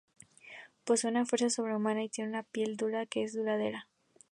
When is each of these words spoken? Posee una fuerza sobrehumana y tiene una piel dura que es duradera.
Posee 0.83 1.11
una 1.11 1.27
fuerza 1.27 1.51
sobrehumana 1.51 2.03
y 2.03 2.09
tiene 2.09 2.31
una 2.31 2.41
piel 2.41 2.75
dura 2.75 3.05
que 3.05 3.21
es 3.21 3.35
duradera. 3.35 3.87